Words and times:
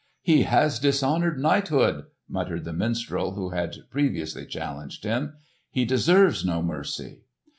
"He 0.23 0.45
has 0.51 0.79
dishonoured 0.79 1.37
knighthood!" 1.39 2.05
muttered 2.27 2.63
the 2.63 2.73
minstrel 2.73 3.33
who 3.35 3.49
had 3.51 3.75
previously 3.91 4.47
challenged 4.47 5.03
him. 5.03 5.33
"He 5.69 5.85
deserves 5.85 6.43
no 6.43 6.63
mercy." 6.63 7.19